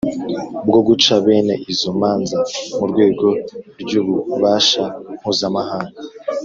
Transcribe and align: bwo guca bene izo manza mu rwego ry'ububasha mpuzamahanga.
bwo 0.67 0.79
guca 0.87 1.13
bene 1.25 1.53
izo 1.71 1.91
manza 1.99 2.39
mu 2.77 2.85
rwego 2.91 3.27
ry'ububasha 3.81 4.83
mpuzamahanga. 5.19 5.99